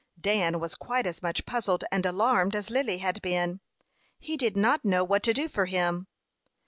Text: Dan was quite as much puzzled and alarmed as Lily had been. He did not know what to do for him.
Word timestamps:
Dan 0.19 0.59
was 0.59 0.73
quite 0.73 1.05
as 1.05 1.21
much 1.21 1.45
puzzled 1.45 1.83
and 1.91 2.07
alarmed 2.07 2.55
as 2.55 2.71
Lily 2.71 2.97
had 2.97 3.21
been. 3.21 3.61
He 4.17 4.35
did 4.35 4.57
not 4.57 4.83
know 4.83 5.03
what 5.03 5.21
to 5.21 5.31
do 5.35 5.47
for 5.47 5.67
him. 5.67 6.07